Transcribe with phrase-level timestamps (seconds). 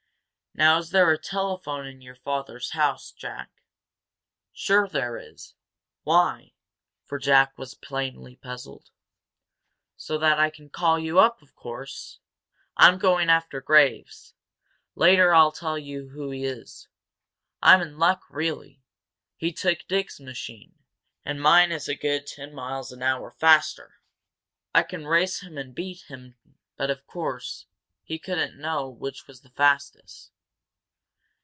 [0.53, 3.63] "Now is there a telephone in your father's house, Jack?"
[4.51, 5.53] "Sure there is.
[6.03, 6.51] Why?"
[7.05, 8.89] for Jack was plainly puzzled.
[9.95, 12.19] "So that I can call you up, of course!
[12.75, 14.33] I'm going after Graves.
[14.93, 16.89] Later I'll tell you who he is.
[17.63, 18.83] I'm in luck, really.
[19.37, 20.75] He took Dick's machine
[21.23, 24.01] and mine is a good ten miles an hour faster.
[24.75, 26.35] I can race him and beat him
[26.75, 27.67] but, of course,
[28.03, 30.29] he couldn't know which was the fastest.